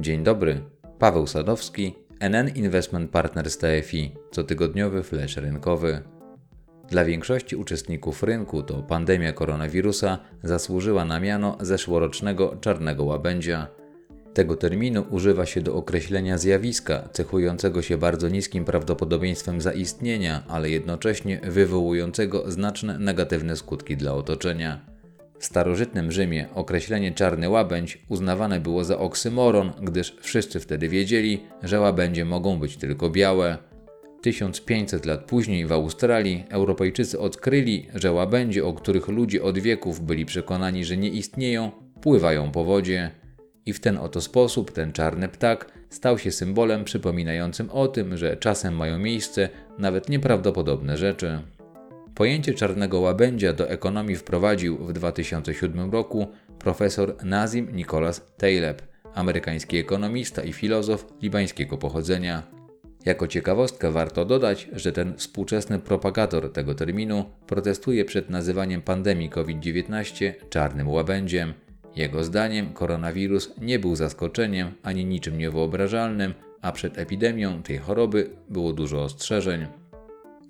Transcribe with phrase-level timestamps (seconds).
[0.00, 0.60] Dzień dobry,
[0.98, 6.02] Paweł Sadowski, NN Investment Partners TFI, cotygodniowy flash rynkowy.
[6.88, 13.66] Dla większości uczestników rynku to pandemia koronawirusa zasłużyła na miano zeszłorocznego czarnego łabędzia.
[14.34, 21.40] Tego terminu używa się do określenia zjawiska cechującego się bardzo niskim prawdopodobieństwem zaistnienia, ale jednocześnie
[21.44, 24.99] wywołującego znaczne negatywne skutki dla otoczenia.
[25.40, 31.80] W starożytnym Rzymie określenie czarny łabędź uznawane było za oksymoron, gdyż wszyscy wtedy wiedzieli, że
[31.80, 33.58] łabędzie mogą być tylko białe.
[34.22, 40.26] 1500 lat później w Australii Europejczycy odkryli, że łabędzie, o których ludzie od wieków byli
[40.26, 41.70] przekonani, że nie istnieją,
[42.00, 43.10] pływają po wodzie.
[43.66, 48.36] I w ten oto sposób ten czarny ptak stał się symbolem przypominającym o tym, że
[48.36, 49.48] czasem mają miejsce
[49.78, 51.38] nawet nieprawdopodobne rzeczy.
[52.14, 56.26] Pojęcie czarnego łabędzia do ekonomii wprowadził w 2007 roku
[56.58, 58.82] profesor Nazim Nicholas Taleb,
[59.14, 62.42] amerykański ekonomista i filozof libańskiego pochodzenia.
[63.04, 70.32] Jako ciekawostkę warto dodać, że ten współczesny propagator tego terminu protestuje przed nazywaniem pandemii COVID-19
[70.50, 71.54] czarnym łabędziem.
[71.96, 78.72] Jego zdaniem koronawirus nie był zaskoczeniem ani niczym niewyobrażalnym, a przed epidemią tej choroby było
[78.72, 79.66] dużo ostrzeżeń.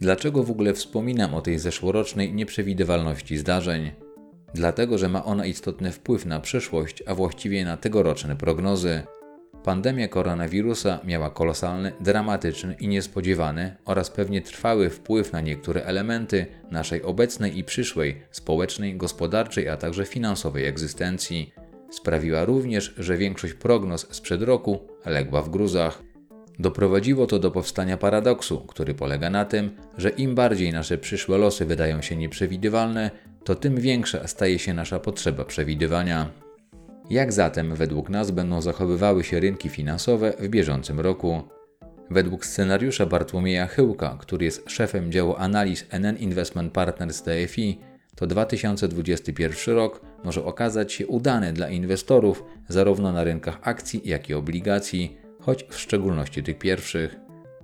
[0.00, 3.90] Dlaczego w ogóle wspominam o tej zeszłorocznej nieprzewidywalności zdarzeń?
[4.54, 9.02] Dlatego, że ma ona istotny wpływ na przyszłość, a właściwie na tegoroczne prognozy.
[9.64, 17.02] Pandemia koronawirusa miała kolosalny, dramatyczny i niespodziewany oraz pewnie trwały wpływ na niektóre elementy naszej
[17.02, 21.52] obecnej i przyszłej społecznej, gospodarczej, a także finansowej egzystencji.
[21.90, 26.09] Sprawiła również, że większość prognoz sprzed roku legła w gruzach.
[26.60, 31.64] Doprowadziło to do powstania paradoksu, który polega na tym, że im bardziej nasze przyszłe losy
[31.64, 33.10] wydają się nieprzewidywalne,
[33.44, 36.30] to tym większa staje się nasza potrzeba przewidywania.
[37.10, 41.42] Jak zatem według nas będą zachowywały się rynki finansowe w bieżącym roku?
[42.10, 47.78] Według scenariusza Bartłomieja Chyłka, który jest szefem działu analiz NN Investment Partners TFI,
[48.16, 54.34] to 2021 rok może okazać się udany dla inwestorów zarówno na rynkach akcji, jak i
[54.34, 57.16] obligacji, choć w szczególności tych pierwszych.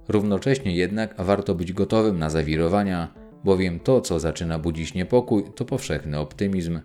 [0.09, 3.15] Równocześnie jednak warto być gotowym na zawirowania,
[3.45, 6.81] bowiem to, co zaczyna budzić niepokój, to powszechny optymizm.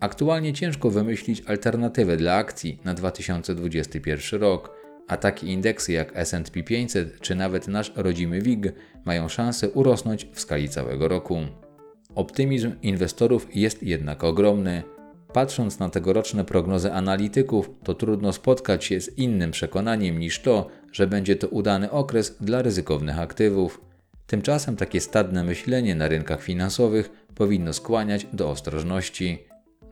[0.00, 4.78] Aktualnie ciężko wymyślić alternatywę dla akcji na 2021 rok,
[5.08, 8.72] a takie indeksy jak SP 500 czy nawet nasz rodzimy WIG
[9.04, 11.38] mają szansę urosnąć w skali całego roku.
[12.14, 14.82] Optymizm inwestorów jest jednak ogromny.
[15.32, 21.06] Patrząc na tegoroczne prognozy analityków, to trudno spotkać się z innym przekonaniem niż to, że
[21.06, 23.80] będzie to udany okres dla ryzykownych aktywów.
[24.26, 29.38] Tymczasem takie stadne myślenie na rynkach finansowych powinno skłaniać do ostrożności.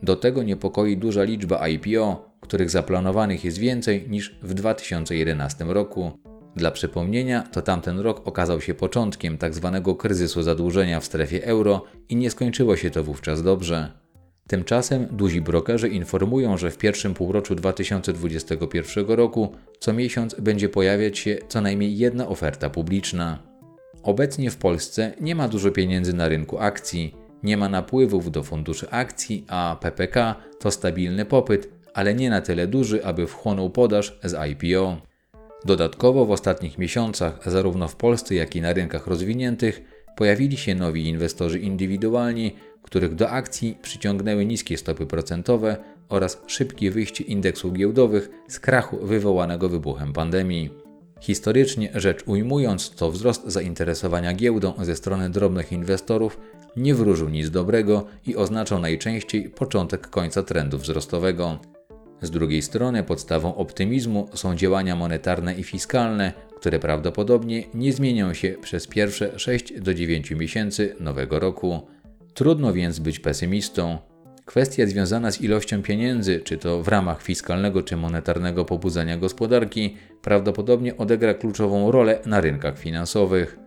[0.02, 6.12] Do tego niepokoi duża liczba IPO, których zaplanowanych jest więcej niż w 2011 roku.
[6.56, 9.80] Dla przypomnienia, to tamten rok okazał się początkiem tzw.
[9.84, 14.06] Tak kryzysu zadłużenia w strefie euro i nie skończyło się to wówczas dobrze.
[14.48, 21.38] Tymczasem duzi brokerzy informują, że w pierwszym półroczu 2021 roku co miesiąc będzie pojawiać się
[21.48, 23.38] co najmniej jedna oferta publiczna.
[24.02, 28.90] Obecnie w Polsce nie ma dużo pieniędzy na rynku akcji, nie ma napływów do funduszy
[28.90, 34.50] akcji, a PPK to stabilny popyt, ale nie na tyle duży, aby wchłonął podaż z
[34.50, 34.96] IPO.
[35.64, 39.82] Dodatkowo w ostatnich miesiącach, zarówno w Polsce, jak i na rynkach rozwiniętych,
[40.16, 45.77] pojawili się nowi inwestorzy indywidualni, których do akcji przyciągnęły niskie stopy procentowe
[46.09, 50.71] oraz szybkie wyjście indeksów giełdowych z krachu wywołanego wybuchem pandemii.
[51.21, 56.38] Historycznie rzecz ujmując, to wzrost zainteresowania giełdą ze strony drobnych inwestorów
[56.76, 61.59] nie wróżył nic dobrego i oznaczał najczęściej początek końca trendu wzrostowego.
[62.22, 68.54] Z drugiej strony podstawą optymizmu są działania monetarne i fiskalne, które prawdopodobnie nie zmienią się
[68.62, 71.81] przez pierwsze 6 do 9 miesięcy nowego roku.
[72.34, 73.99] Trudno więc być pesymistą.
[74.44, 80.96] Kwestia związana z ilością pieniędzy, czy to w ramach fiskalnego czy monetarnego pobudzania gospodarki, prawdopodobnie
[80.96, 83.58] odegra kluczową rolę na rynkach finansowych.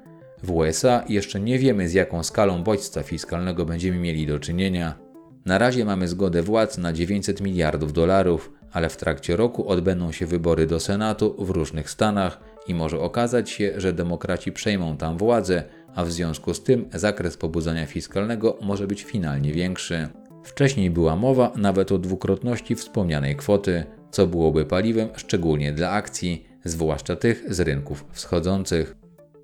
[0.44, 5.09] W USA jeszcze nie wiemy z jaką skalą bodźca fiskalnego będziemy mieli do czynienia.
[5.46, 10.26] Na razie mamy zgodę władz na 900 miliardów dolarów, ale w trakcie roku odbędą się
[10.26, 15.64] wybory do Senatu w różnych stanach i może okazać się, że demokraci przejmą tam władzę,
[15.96, 20.08] a w związku z tym zakres pobudzenia fiskalnego może być finalnie większy.
[20.44, 27.16] Wcześniej była mowa nawet o dwukrotności wspomnianej kwoty, co byłoby paliwem szczególnie dla akcji, zwłaszcza
[27.16, 28.96] tych z rynków wschodzących.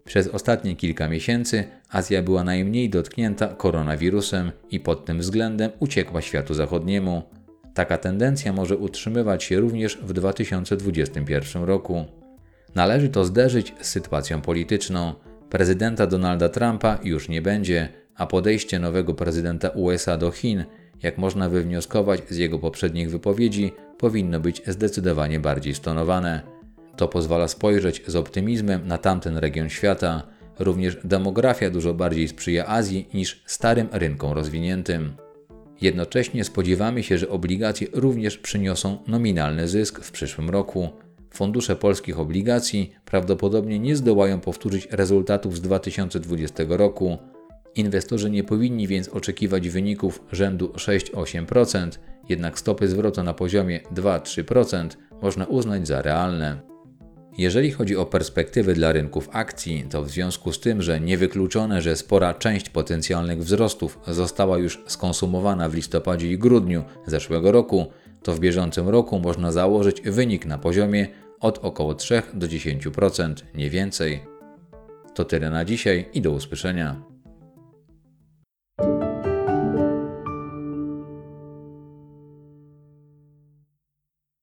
[0.05, 6.53] Przez ostatnie kilka miesięcy Azja była najmniej dotknięta koronawirusem i pod tym względem uciekła światu
[6.53, 7.23] zachodniemu.
[7.73, 12.05] Taka tendencja może utrzymywać się również w 2021 roku.
[12.75, 15.13] Należy to zderzyć z sytuacją polityczną.
[15.49, 20.65] Prezydenta Donalda Trumpa już nie będzie, a podejście nowego prezydenta USA do Chin,
[21.03, 26.54] jak można wywnioskować z jego poprzednich wypowiedzi, powinno być zdecydowanie bardziej stonowane.
[26.95, 30.24] To pozwala spojrzeć z optymizmem na tamten region świata.
[30.59, 35.13] Również demografia dużo bardziej sprzyja Azji niż starym rynkom rozwiniętym.
[35.81, 40.89] Jednocześnie spodziewamy się, że obligacje również przyniosą nominalny zysk w przyszłym roku.
[41.33, 47.18] Fundusze polskich obligacji prawdopodobnie nie zdołają powtórzyć rezultatów z 2020 roku.
[47.75, 51.89] Inwestorzy nie powinni więc oczekiwać wyników rzędu 6-8%,
[52.30, 54.89] jednak stopy zwrotu na poziomie 2-3%
[55.21, 56.75] można uznać za realne.
[57.37, 61.95] Jeżeli chodzi o perspektywy dla rynków akcji, to w związku z tym, że niewykluczone, że
[61.95, 67.85] spora część potencjalnych wzrostów została już skonsumowana w listopadzie i grudniu zeszłego roku,
[68.23, 71.07] to w bieżącym roku można założyć wynik na poziomie
[71.39, 74.23] od około 3 do 10%, nie więcej.
[75.15, 77.14] To tyle na dzisiaj i do usłyszenia.